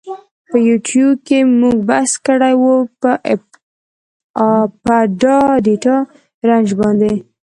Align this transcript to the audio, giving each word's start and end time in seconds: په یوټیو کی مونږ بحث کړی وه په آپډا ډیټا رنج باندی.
په 0.49 0.57
یوټیو 0.67 1.07
کی 1.25 1.39
مونږ 1.59 1.77
بحث 1.89 2.11
کړی 2.25 2.53
وه 2.61 2.77
په 3.01 3.11
آپډا 4.49 5.39
ډیټا 5.65 5.97
رنج 6.49 6.67
باندی. 6.79 7.13